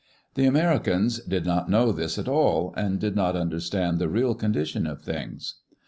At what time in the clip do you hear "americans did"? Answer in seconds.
0.47-1.45